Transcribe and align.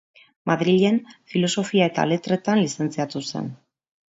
Madrilen, 0.51 0.95
Filosofia 1.33 1.91
eta 1.91 2.07
Letretan 2.13 2.63
lizentziatu 2.65 3.23
zen. 3.29 3.53